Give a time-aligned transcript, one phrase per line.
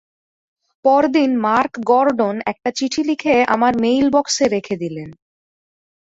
[0.85, 5.09] পরদিন Mark Gordon একটি চিঠি লিখে আমার মেইল বক্সে রেখে দিলেন।